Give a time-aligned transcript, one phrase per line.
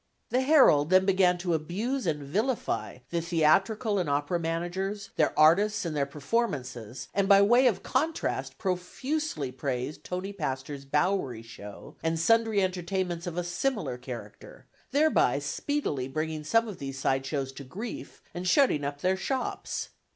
[0.29, 5.85] The Herald then began to abuse and vilify the theatrical and opera managers, their artists
[5.85, 12.19] and their performances, and by way of contrast profusely praised Tony Pastor's Bowery show, and
[12.19, 17.63] Sundry entertainments of a similar character, thereby speedily bringing some of these side shows to
[17.63, 19.89] grief and shutting up their shops.